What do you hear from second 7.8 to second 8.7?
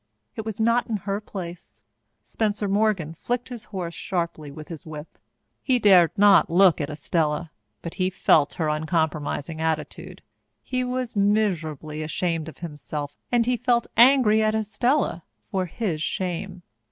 but he felt her